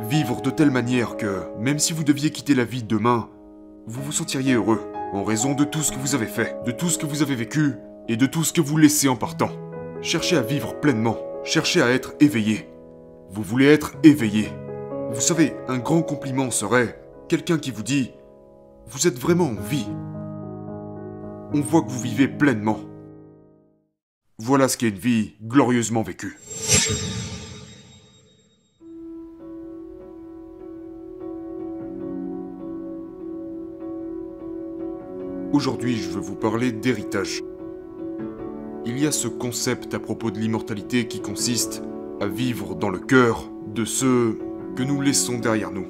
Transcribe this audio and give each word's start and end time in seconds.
Vivre 0.00 0.42
de 0.42 0.50
telle 0.50 0.70
manière 0.70 1.16
que, 1.16 1.44
même 1.58 1.78
si 1.78 1.94
vous 1.94 2.04
deviez 2.04 2.30
quitter 2.30 2.54
la 2.54 2.64
vie 2.64 2.82
demain, 2.82 3.30
vous 3.86 4.02
vous 4.02 4.12
sentiriez 4.12 4.52
heureux, 4.52 4.80
en 5.14 5.24
raison 5.24 5.54
de 5.54 5.64
tout 5.64 5.82
ce 5.82 5.90
que 5.90 5.98
vous 5.98 6.14
avez 6.14 6.26
fait, 6.26 6.54
de 6.66 6.70
tout 6.70 6.90
ce 6.90 6.98
que 6.98 7.06
vous 7.06 7.22
avez 7.22 7.34
vécu, 7.34 7.74
et 8.06 8.16
de 8.16 8.26
tout 8.26 8.44
ce 8.44 8.52
que 8.52 8.60
vous 8.60 8.76
laissez 8.76 9.08
en 9.08 9.16
partant. 9.16 9.50
Cherchez 10.02 10.36
à 10.36 10.42
vivre 10.42 10.78
pleinement, 10.80 11.16
cherchez 11.44 11.80
à 11.80 11.90
être 11.90 12.14
éveillé. 12.20 12.68
Vous 13.30 13.42
voulez 13.42 13.66
être 13.66 13.94
éveillé. 14.02 14.50
Vous 15.12 15.20
savez, 15.20 15.54
un 15.66 15.78
grand 15.78 16.02
compliment 16.02 16.50
serait 16.50 17.00
quelqu'un 17.28 17.58
qui 17.58 17.70
vous 17.70 17.82
dit⁇ 17.82 18.02
Vous 18.88 19.06
êtes 19.06 19.18
vraiment 19.18 19.46
en 19.46 19.54
vie⁇ 19.54 19.86
On 21.54 21.60
voit 21.62 21.82
que 21.82 21.90
vous 21.90 22.00
vivez 22.00 22.28
pleinement. 22.28 22.80
Voilà 24.38 24.68
ce 24.68 24.76
qu'est 24.76 24.90
une 24.90 24.98
vie 24.98 25.36
glorieusement 25.42 26.02
vécue. 26.02 26.38
Aujourd'hui, 35.56 35.96
je 35.96 36.10
veux 36.10 36.20
vous 36.20 36.34
parler 36.34 36.70
d'héritage. 36.70 37.42
Il 38.84 38.98
y 38.98 39.06
a 39.06 39.10
ce 39.10 39.26
concept 39.26 39.94
à 39.94 39.98
propos 39.98 40.30
de 40.30 40.38
l'immortalité 40.38 41.06
qui 41.06 41.22
consiste 41.22 41.82
à 42.20 42.26
vivre 42.26 42.74
dans 42.74 42.90
le 42.90 42.98
cœur 42.98 43.50
de 43.74 43.86
ceux 43.86 44.36
que 44.76 44.82
nous 44.82 45.00
laissons 45.00 45.38
derrière 45.38 45.70
nous. 45.70 45.86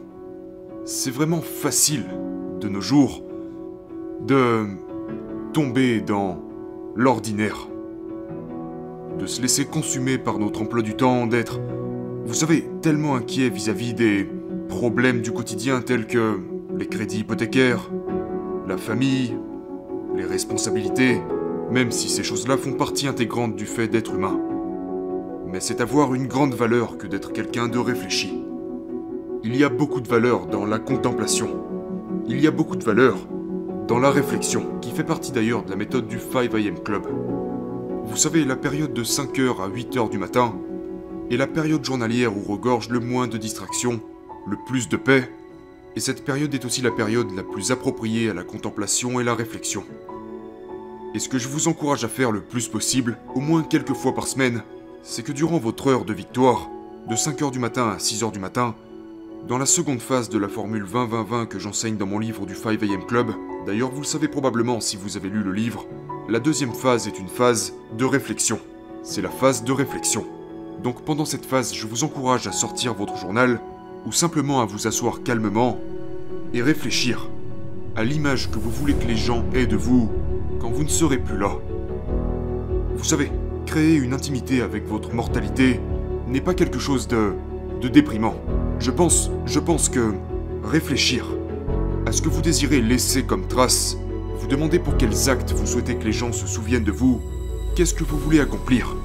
C'est 0.85 1.11
vraiment 1.11 1.41
facile, 1.41 2.05
de 2.61 2.69
nos 2.69 2.81
jours, 2.81 3.25
de 4.25 4.67
tomber 5.53 6.01
dans 6.01 6.41
l'ordinaire, 6.95 7.67
de 9.19 9.27
se 9.27 9.43
laisser 9.43 9.65
consumer 9.65 10.17
par 10.17 10.39
notre 10.39 10.63
emploi 10.63 10.83
du 10.83 10.95
temps, 10.95 11.27
d'être, 11.27 11.59
vous 12.25 12.35
savez, 12.35 12.71
tellement 12.83 13.17
inquiet 13.17 13.49
vis-à-vis 13.49 13.95
des 13.95 14.29
problèmes 14.69 15.23
du 15.23 15.33
quotidien 15.33 15.81
tels 15.81 16.07
que 16.07 16.39
les 16.79 16.87
crédits 16.87 17.19
hypothécaires, 17.19 17.91
la 18.69 18.77
famille, 18.77 19.35
les 20.17 20.25
responsabilités, 20.25 21.21
même 21.71 21.91
si 21.91 22.09
ces 22.09 22.25
choses-là 22.25 22.57
font 22.57 22.73
partie 22.73 23.07
intégrante 23.07 23.55
du 23.55 23.67
fait 23.67 23.87
d'être 23.87 24.15
humain. 24.15 24.41
Mais 25.47 25.61
c'est 25.61 25.81
avoir 25.81 26.15
une 26.15 26.27
grande 26.27 26.55
valeur 26.55 26.97
que 26.97 27.07
d'être 27.07 27.33
quelqu'un 27.33 27.69
de 27.69 27.79
réfléchi. 27.79 28.43
Il 29.45 29.55
y 29.57 29.63
a 29.63 29.69
beaucoup 29.69 30.01
de 30.01 30.09
valeur 30.09 30.47
dans 30.47 30.65
la 30.65 30.79
contemplation. 30.79 31.49
Il 32.27 32.41
y 32.41 32.47
a 32.47 32.51
beaucoup 32.51 32.77
de 32.77 32.85
valeur 32.85 33.17
dans 33.87 33.99
la 33.99 34.11
réflexion, 34.11 34.81
qui 34.81 34.91
fait 34.91 35.05
partie 35.05 35.33
d'ailleurs 35.33 35.65
de 35.65 35.71
la 35.71 35.77
méthode 35.77 36.09
du 36.09 36.19
5am 36.19 36.83
Club. 36.83 37.07
Vous 38.05 38.17
savez, 38.17 38.45
la 38.45 38.57
période 38.57 38.93
de 38.93 39.05
5h 39.05 39.63
à 39.63 39.69
8h 39.69 40.11
du 40.11 40.19
matin 40.19 40.55
est 41.31 41.37
la 41.37 41.47
période 41.47 41.85
journalière 41.85 42.37
où 42.37 42.41
regorge 42.51 42.89
le 42.89 43.01
moins 43.01 43.29
de 43.29 43.37
distractions, 43.37 44.01
le 44.49 44.57
plus 44.67 44.89
de 44.89 44.97
paix, 44.97 45.29
et 45.95 46.01
cette 46.01 46.25
période 46.25 46.55
est 46.55 46.65
aussi 46.65 46.83
la 46.83 46.91
période 46.91 47.31
la 47.35 47.43
plus 47.43 47.71
appropriée 47.71 48.31
à 48.31 48.35
la 48.35 48.43
contemplation 48.43 49.19
et 49.21 49.25
la 49.25 49.35
réflexion. 49.35 49.85
Et 51.17 51.19
ce 51.19 51.31
que 51.31 51.39
je 51.39 51.49
vous 51.49 51.67
encourage 51.67 52.05
à 52.05 52.09
faire 52.09 52.31
le 52.31 52.43
plus 52.43 52.69
possible, 52.69 53.17
au 53.35 53.41
moins 53.41 53.63
quelques 53.63 53.95
fois 53.95 54.15
par 54.15 54.27
semaine, 54.27 54.63
c'est 55.03 55.23
que 55.23 55.33
durant 55.33 55.57
votre 55.57 55.87
heure 55.87 56.05
de 56.05 56.13
victoire, 56.13 56.69
de 57.09 57.15
5h 57.15 57.51
du 57.51 57.59
matin 57.59 57.89
à 57.89 57.97
6h 57.97 58.33
du 58.33 58.39
matin, 58.39 58.75
dans 59.49 59.57
la 59.57 59.65
seconde 59.65 60.03
phase 60.03 60.29
de 60.29 60.37
la 60.37 60.51
formule 60.51 60.85
20-20-20 60.85 61.47
que 61.47 61.59
j'enseigne 61.59 61.97
dans 61.97 62.05
mon 62.05 62.19
livre 62.19 62.45
du 62.45 62.53
5am 62.53 63.07
Club, 63.07 63.31
d'ailleurs 63.65 63.91
vous 63.91 64.03
le 64.03 64.07
savez 64.07 64.29
probablement 64.29 64.79
si 64.83 64.99
vous 64.99 65.17
avez 65.17 65.31
lu 65.31 65.43
le 65.43 65.55
livre, 65.55 65.87
la 66.29 66.39
deuxième 66.39 66.75
phase 66.75 67.09
est 67.09 67.19
une 67.19 67.29
phase 67.29 67.73
de 67.97 68.05
réflexion. 68.05 68.61
C'est 69.03 69.23
la 69.23 69.31
phase 69.31 69.65
de 69.65 69.73
réflexion. 69.73 70.27
Donc 70.83 71.03
pendant 71.03 71.25
cette 71.25 71.47
phase, 71.47 71.73
je 71.73 71.87
vous 71.87 72.05
encourage 72.05 72.47
à 72.47 72.53
sortir 72.53 72.93
votre 72.93 73.17
journal, 73.17 73.59
ou 74.05 74.13
simplement 74.13 74.61
à 74.61 74.67
vous 74.67 74.87
asseoir 74.87 75.23
calmement, 75.23 75.81
et 76.53 76.61
réfléchir 76.61 77.31
à 77.97 78.05
l'image 78.05 78.51
que 78.51 78.59
vous 78.59 78.71
voulez 78.71 78.93
que 78.93 79.07
les 79.07 79.17
gens 79.17 79.47
aient 79.55 79.67
de 79.67 79.77
vous 79.77 80.11
quand 80.61 80.71
vous 80.71 80.85
ne 80.85 80.89
serez 80.89 81.19
plus 81.19 81.39
là. 81.39 81.53
Vous 82.97 83.05
savez, 83.05 83.31
créer 83.67 83.97
une 83.97 84.15
intimité 84.15 84.63
avec 84.63 84.87
votre 84.87 85.13
mortalité 85.15 85.81
n'est 86.29 86.41
pas 86.41 86.55
quelque 86.55 86.79
chose 86.79 87.09
de, 87.09 87.33
de 87.81 87.89
déprimant. 87.89 88.35
Je 88.79 88.91
pense, 88.91 89.31
je 89.47 89.61
pense 89.61 89.89
que 89.89 90.15
réfléchir 90.65 91.27
à 92.07 92.13
ce 92.13 92.23
que 92.23 92.29
vous 92.29 92.43
désirez 92.43 92.81
laisser 92.81 93.25
comme 93.25 93.47
trace, 93.49 93.97
vous 94.39 94.47
demandez 94.47 94.79
pour 94.79 94.97
quels 94.97 95.29
actes 95.29 95.53
vous 95.53 95.67
souhaitez 95.67 95.97
que 95.97 96.05
les 96.05 96.13
gens 96.13 96.33
se 96.33 96.47
souviennent 96.47 96.85
de 96.85 96.93
vous, 96.93 97.21
qu'est-ce 97.75 97.95
que 97.95 98.05
vous 98.05 98.19
voulez 98.19 98.41
accomplir, 98.41 98.97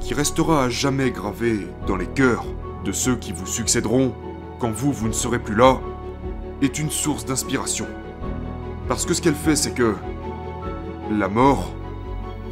qui 0.00 0.14
restera 0.14 0.64
à 0.64 0.68
jamais 0.68 1.10
gravé 1.10 1.66
dans 1.86 1.96
les 1.96 2.06
cœurs 2.06 2.44
de 2.84 2.92
ceux 2.92 3.16
qui 3.16 3.32
vous 3.32 3.46
succéderont 3.46 4.12
quand 4.58 4.70
vous, 4.70 4.92
vous 4.92 5.08
ne 5.08 5.12
serez 5.12 5.38
plus 5.38 5.54
là, 5.54 5.80
est 6.60 6.78
une 6.78 6.90
source 6.90 7.24
d'inspiration. 7.24 7.86
Parce 8.88 9.06
que 9.06 9.14
ce 9.14 9.22
qu'elle 9.22 9.34
fait, 9.34 9.56
c'est 9.56 9.72
que 9.72 9.94
la 11.10 11.28
mort 11.28 11.74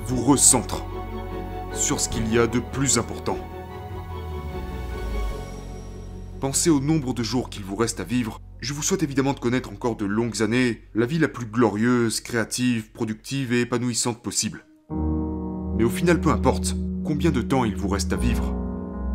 vous 0.06 0.20
recentre 0.20 0.84
sur 1.72 2.00
ce 2.00 2.08
qu'il 2.08 2.32
y 2.32 2.38
a 2.38 2.48
de 2.48 2.58
plus 2.58 2.98
important. 2.98 3.38
Pensez 6.41 6.68
au 6.68 6.80
nombre 6.80 7.14
de 7.14 7.22
jours 7.22 7.50
qu'il 7.50 7.62
vous 7.62 7.76
reste 7.76 8.00
à 8.00 8.04
vivre. 8.04 8.41
Je 8.60 8.74
vous 8.74 8.82
souhaite 8.82 9.04
évidemment 9.04 9.32
de 9.32 9.38
connaître 9.38 9.70
encore 9.70 9.97
de 9.97 10.04
longues 10.04 10.42
années, 10.42 10.82
la 10.94 11.06
vie 11.06 11.18
la 11.18 11.28
plus 11.28 11.47
glorieuse, 11.47 12.20
créative, 12.20 12.91
productive 12.91 13.52
et 13.52 13.60
épanouissante 13.60 14.22
possible. 14.22 14.64
Mais 15.76 15.84
au 15.84 15.91
final, 15.91 16.20
peu 16.20 16.30
importe 16.30 16.74
combien 17.04 17.30
de 17.30 17.42
temps 17.42 17.64
il 17.64 17.76
vous 17.76 17.88
reste 17.88 18.12
à 18.12 18.16
vivre. 18.16 18.54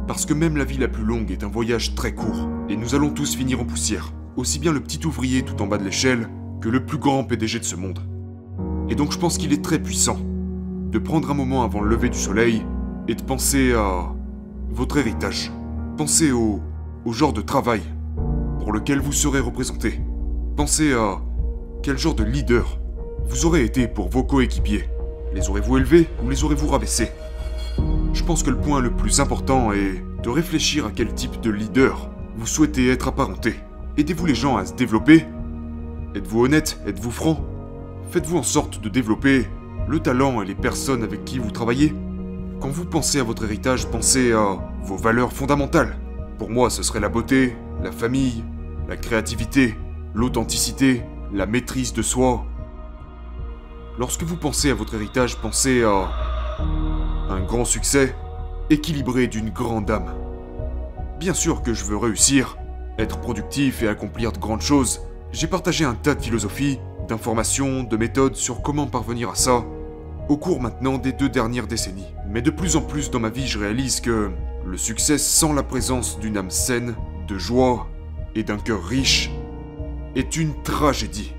Parce 0.08 0.26
que 0.26 0.34
même 0.34 0.58
la 0.58 0.66
vie 0.66 0.78
la 0.78 0.88
plus 0.88 1.04
longue 1.04 1.32
est 1.32 1.44
un 1.44 1.50
voyage 1.50 1.96
très 1.96 2.16
court, 2.16 2.50
et 2.70 2.78
nous 2.78 2.96
allons 2.96 3.10
tous 3.10 3.36
finir 3.36 3.60
en 3.60 3.66
poussière. 3.66 4.14
Aussi 4.38 4.60
bien 4.60 4.72
le 4.72 4.82
petit 4.82 5.06
ouvrier 5.06 5.44
tout 5.44 5.62
en 5.62 5.68
bas 5.68 5.78
de 5.78 5.84
l'échelle 5.84 6.30
que 6.62 6.70
le 6.70 6.86
plus 6.86 6.98
grand 6.98 7.26
PDG 7.26 7.60
de 7.60 7.66
ce 7.66 7.76
monde. 7.76 8.13
Et 8.94 8.96
donc 8.96 9.12
je 9.12 9.18
pense 9.18 9.40
qu'il 9.40 9.52
est 9.54 9.64
très 9.64 9.80
puissant 9.80 10.20
de 10.92 11.00
prendre 11.00 11.32
un 11.32 11.34
moment 11.34 11.64
avant 11.64 11.82
le 11.82 11.90
lever 11.90 12.10
du 12.10 12.18
soleil 12.20 12.64
et 13.08 13.16
de 13.16 13.24
penser 13.24 13.74
à 13.74 14.14
votre 14.70 14.98
héritage. 14.98 15.52
Pensez 15.98 16.32
au, 16.32 16.62
genre 17.08 17.34
de 17.34 17.42
travail 17.42 17.82
pour 18.60 18.72
lequel 18.72 19.00
vous 19.00 19.12
serez 19.12 19.40
représenté. 19.40 20.00
Pensez 20.56 20.94
à 20.94 21.20
quel 21.82 21.98
genre 21.98 22.14
de 22.14 22.24
leader 22.24 22.78
vous 23.26 23.48
aurez 23.48 23.64
été 23.64 23.88
pour 23.88 24.10
vos 24.10 24.24
coéquipiers. 24.24 24.88
Les 25.34 25.50
aurez-vous 25.50 25.80
élevés 25.80 26.08
ou 26.24 26.30
les 26.30 26.44
aurez-vous 26.44 26.68
rabaissés? 26.68 27.10
Je 28.14 28.24
pense 28.24 28.44
que 28.44 28.52
le 28.52 28.60
point 28.60 28.80
le 28.80 28.92
plus 28.92 29.20
important 29.20 29.72
est 29.72 30.04
de 30.22 30.30
réfléchir 30.30 30.86
à 30.86 30.92
quel 30.92 31.12
type 31.16 31.42
de 31.42 31.50
leader 31.50 32.12
vous 32.38 32.46
souhaitez 32.46 32.92
être 32.92 33.08
apparenté. 33.08 33.56
Aidez-vous 33.98 34.28
les 34.28 34.36
gens 34.36 34.56
à 34.56 34.68
se 34.68 34.76
développer? 34.76 35.26
Êtes-vous 36.14 36.46
honnête? 36.46 36.80
Êtes-vous 36.86 37.10
franc? 37.10 37.53
Faites-vous 38.14 38.38
en 38.38 38.44
sorte 38.44 38.80
de 38.80 38.90
développer 38.90 39.48
le 39.88 40.00
talent 40.00 40.44
et 40.44 40.46
les 40.46 40.54
personnes 40.54 41.02
avec 41.02 41.26
qui 41.26 41.40
vous 41.40 41.50
travaillez 41.50 41.96
Quand 42.62 42.70
vous 42.70 42.86
pensez 42.86 43.20
à 43.20 43.24
votre 43.24 43.44
héritage, 43.44 43.88
pensez 43.88 44.34
à 44.34 44.60
vos 44.84 44.98
valeurs 44.98 45.34
fondamentales. 45.34 45.98
Pour 46.38 46.52
moi, 46.52 46.70
ce 46.70 46.84
serait 46.84 47.00
la 47.00 47.10
beauté, 47.10 47.58
la 47.82 47.92
famille, 47.92 48.44
la 48.88 48.98
créativité, 48.98 49.76
l'authenticité, 50.14 51.02
la 51.34 51.48
maîtrise 51.48 51.92
de 51.92 52.04
soi. 52.04 52.46
Lorsque 53.98 54.22
vous 54.22 54.38
pensez 54.38 54.70
à 54.70 54.76
votre 54.76 54.94
héritage, 54.94 55.38
pensez 55.38 55.84
à 55.84 56.12
un 57.32 57.42
grand 57.42 57.66
succès, 57.66 58.16
équilibré 58.70 59.26
d'une 59.26 59.50
grande 59.50 59.90
âme. 59.90 60.14
Bien 61.20 61.34
sûr 61.34 61.64
que 61.64 61.74
je 61.74 61.84
veux 61.84 61.98
réussir, 61.98 62.58
être 63.00 63.20
productif 63.20 63.82
et 63.82 63.88
accomplir 63.88 64.32
de 64.32 64.38
grandes 64.38 64.62
choses. 64.62 65.02
J'ai 65.32 65.48
partagé 65.48 65.84
un 65.84 65.96
tas 65.96 66.14
de 66.14 66.22
philosophies, 66.22 66.78
d'informations, 67.14 67.84
de 67.84 67.96
méthodes 67.96 68.36
sur 68.36 68.64
comment 68.64 68.88
parvenir 68.88 69.30
à 69.30 69.36
ça, 69.36 69.64
au 70.30 70.36
cours 70.36 70.60
maintenant 70.60 70.98
des 70.98 71.12
deux 71.12 71.30
dernières 71.30 71.68
décennies. 71.68 72.08
Mais 72.28 72.42
de 72.42 72.50
plus 72.50 72.76
en 72.76 72.82
plus 72.82 73.12
dans 73.12 73.20
ma 73.20 73.30
vie, 73.30 73.46
je 73.46 73.60
réalise 73.60 74.02
que 74.02 74.32
le 74.66 74.78
succès 74.78 75.20
sans 75.20 75.54
la 75.54 75.62
présence 75.62 76.18
d'une 76.20 76.38
âme 76.38 76.50
saine, 76.50 76.96
de 77.28 77.38
joie 77.38 77.88
et 78.34 78.42
d'un 78.42 78.58
cœur 78.58 78.84
riche 78.84 79.30
est 80.16 80.38
une 80.38 80.60
tragédie. 80.64 81.34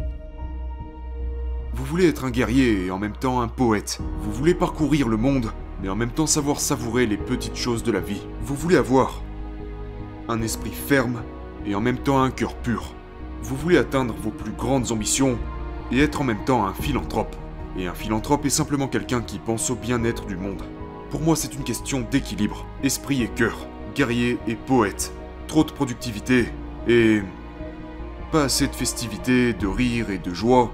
Vous 1.73 1.85
voulez 1.85 2.06
être 2.06 2.25
un 2.25 2.31
guerrier 2.31 2.87
et 2.87 2.93
en 2.93 2.99
même 2.99 3.17
temps 3.17 3.41
un 3.41 3.49
poète. 3.49 3.99
Vous 4.20 4.31
voulez 4.31 4.55
parcourir 4.55 5.09
le 5.09 5.17
monde, 5.17 5.50
mais 5.82 5.88
en 5.88 5.97
même 5.97 6.12
temps 6.12 6.29
savoir 6.29 6.61
savourer 6.61 7.06
les 7.06 7.17
petites 7.17 7.56
choses 7.56 7.82
de 7.82 7.91
la 7.91 8.00
vie. 8.00 8.23
Vous 8.43 8.55
voulez 8.55 8.77
avoir 8.77 9.23
un 10.29 10.41
esprit 10.41 10.70
ferme 10.70 11.25
et 11.67 11.75
en 11.75 11.81
même 11.81 11.99
temps 11.99 12.23
un 12.23 12.31
cœur 12.31 12.55
pur. 12.55 12.94
Vous 13.43 13.56
voulez 13.56 13.77
atteindre 13.77 14.15
vos 14.23 14.31
plus 14.31 14.53
grandes 14.53 14.93
ambitions 14.93 15.37
et 15.90 16.00
être 16.00 16.20
en 16.20 16.25
même 16.25 16.44
temps 16.44 16.66
un 16.66 16.75
philanthrope. 16.75 17.36
Et 17.76 17.86
un 17.86 17.94
philanthrope 17.94 18.46
est 18.46 18.50
simplement 18.50 18.88
quelqu'un 18.88 19.20
qui 19.20 19.38
pense 19.38 19.70
au 19.70 19.75
bien-être 19.75 20.26
du 20.26 20.36
monde. 20.36 20.62
Pour 21.10 21.20
moi, 21.20 21.36
c'est 21.36 21.54
une 21.54 21.64
question 21.64 22.06
d'équilibre, 22.10 22.66
esprit 22.82 23.22
et 23.22 23.28
cœur, 23.28 23.66
guerrier 23.94 24.38
et 24.46 24.54
poète. 24.54 25.12
Trop 25.46 25.64
de 25.64 25.72
productivité 25.72 26.48
et 26.88 27.22
pas 28.32 28.44
assez 28.44 28.66
de 28.66 28.75
festivité, 28.75 29.52
de 29.52 29.66
rire 29.66 30.10
et 30.10 30.19
de 30.19 30.34
joie 30.34 30.72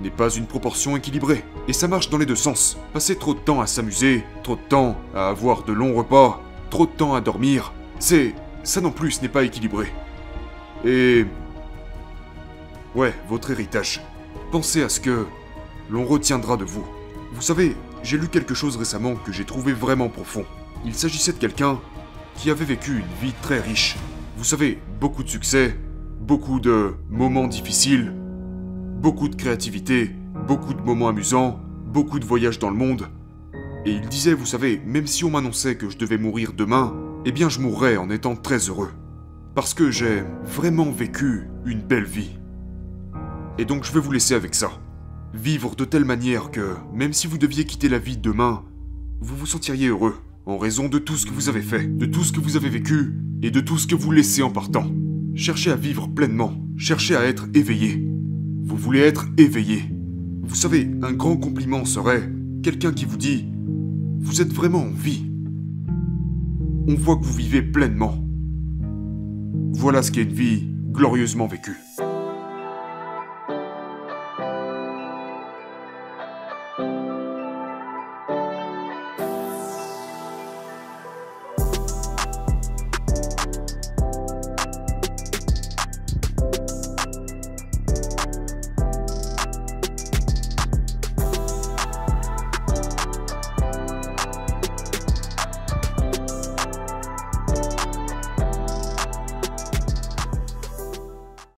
n'est 0.00 0.10
pas 0.10 0.30
une 0.30 0.46
proportion 0.46 0.96
équilibrée. 0.96 1.44
Et 1.68 1.72
ça 1.72 1.88
marche 1.88 2.08
dans 2.08 2.18
les 2.18 2.26
deux 2.26 2.36
sens. 2.36 2.78
Passer 2.92 3.16
trop 3.16 3.34
de 3.34 3.40
temps 3.40 3.60
à 3.60 3.66
s'amuser, 3.66 4.24
trop 4.42 4.56
de 4.56 4.60
temps 4.60 4.96
à 5.14 5.28
avoir 5.28 5.64
de 5.64 5.72
longs 5.72 5.94
repas, 5.94 6.40
trop 6.70 6.86
de 6.86 6.92
temps 6.92 7.14
à 7.14 7.20
dormir, 7.20 7.72
c'est... 7.98 8.34
ça 8.62 8.80
non 8.80 8.92
plus 8.92 9.20
n'est 9.22 9.28
pas 9.28 9.42
équilibré. 9.42 9.92
Et... 10.84 11.26
Ouais, 12.94 13.14
votre 13.28 13.50
héritage. 13.50 14.00
Pensez 14.50 14.82
à 14.82 14.88
ce 14.88 14.98
que 14.98 15.26
l'on 15.90 16.04
retiendra 16.04 16.56
de 16.56 16.64
vous. 16.64 16.84
Vous 17.32 17.40
savez, 17.40 17.76
j'ai 18.02 18.18
lu 18.18 18.26
quelque 18.26 18.52
chose 18.52 18.76
récemment 18.76 19.14
que 19.14 19.30
j'ai 19.30 19.44
trouvé 19.44 19.72
vraiment 19.72 20.08
profond. 20.08 20.44
Il 20.84 20.96
s'agissait 20.96 21.32
de 21.32 21.38
quelqu'un 21.38 21.78
qui 22.34 22.50
avait 22.50 22.64
vécu 22.64 22.98
une 22.98 23.26
vie 23.26 23.34
très 23.42 23.60
riche. 23.60 23.96
Vous 24.36 24.42
savez, 24.42 24.80
beaucoup 25.00 25.22
de 25.22 25.28
succès, 25.28 25.76
beaucoup 26.20 26.58
de 26.58 26.94
moments 27.08 27.46
difficiles, 27.46 28.12
beaucoup 29.00 29.28
de 29.28 29.36
créativité, 29.36 30.10
beaucoup 30.48 30.74
de 30.74 30.82
moments 30.82 31.08
amusants, 31.08 31.60
beaucoup 31.86 32.18
de 32.18 32.24
voyages 32.24 32.58
dans 32.58 32.70
le 32.70 32.76
monde. 32.76 33.06
Et 33.86 33.92
il 33.92 34.08
disait, 34.08 34.34
vous 34.34 34.46
savez, 34.46 34.82
même 34.84 35.06
si 35.06 35.24
on 35.24 35.30
m'annonçait 35.30 35.76
que 35.76 35.88
je 35.88 35.96
devais 35.96 36.18
mourir 36.18 36.54
demain, 36.54 36.92
eh 37.24 37.30
bien 37.30 37.48
je 37.48 37.60
mourrais 37.60 37.96
en 37.96 38.10
étant 38.10 38.34
très 38.34 38.58
heureux. 38.58 38.90
Parce 39.54 39.74
que 39.74 39.92
j'ai 39.92 40.24
vraiment 40.42 40.90
vécu 40.90 41.48
une 41.64 41.82
belle 41.82 42.04
vie. 42.04 42.36
Et 43.60 43.66
donc 43.66 43.84
je 43.84 43.92
vais 43.92 44.00
vous 44.00 44.10
laisser 44.10 44.32
avec 44.32 44.54
ça. 44.54 44.70
Vivre 45.34 45.76
de 45.76 45.84
telle 45.84 46.06
manière 46.06 46.50
que, 46.50 46.76
même 46.94 47.12
si 47.12 47.26
vous 47.26 47.36
deviez 47.36 47.66
quitter 47.66 47.90
la 47.90 47.98
vie 47.98 48.16
demain, 48.16 48.64
vous 49.20 49.36
vous 49.36 49.44
sentiriez 49.44 49.88
heureux, 49.88 50.14
en 50.46 50.56
raison 50.56 50.88
de 50.88 50.98
tout 50.98 51.18
ce 51.18 51.26
que 51.26 51.32
vous 51.32 51.50
avez 51.50 51.60
fait, 51.60 51.86
de 51.86 52.06
tout 52.06 52.24
ce 52.24 52.32
que 52.32 52.40
vous 52.40 52.56
avez 52.56 52.70
vécu, 52.70 53.18
et 53.42 53.50
de 53.50 53.60
tout 53.60 53.76
ce 53.76 53.86
que 53.86 53.94
vous 53.94 54.12
laissez 54.12 54.42
en 54.42 54.48
partant. 54.48 54.86
Cherchez 55.34 55.70
à 55.70 55.76
vivre 55.76 56.08
pleinement, 56.08 56.54
cherchez 56.78 57.14
à 57.14 57.24
être 57.24 57.48
éveillé. 57.52 58.02
Vous 58.62 58.78
voulez 58.78 59.00
être 59.00 59.26
éveillé. 59.36 59.82
Vous 60.42 60.54
savez, 60.54 60.90
un 61.02 61.12
grand 61.12 61.36
compliment 61.36 61.84
serait 61.84 62.32
quelqu'un 62.62 62.92
qui 62.92 63.04
vous 63.04 63.18
dit⁇ 63.18 63.44
Vous 64.20 64.40
êtes 64.40 64.54
vraiment 64.54 64.84
en 64.84 64.90
vie⁇ 64.90 65.26
On 66.88 66.94
voit 66.94 67.16
que 67.16 67.24
vous 67.24 67.34
vivez 67.34 67.60
pleinement. 67.60 68.24
Voilà 69.74 70.02
ce 70.02 70.12
qu'est 70.12 70.22
une 70.22 70.32
vie 70.32 70.66
glorieusement 70.92 71.46
vécue. 71.46 71.76